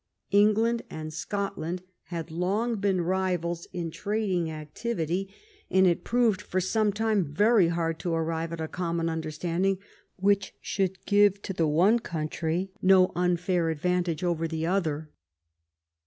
[0.31, 5.31] England and Scotland had long been rivals in trading activity,
[5.69, 9.77] and it proved, for some time, very hard to arrive at a common understand ing
[10.15, 15.11] which should give to the one country no unfair ad vantage over the other.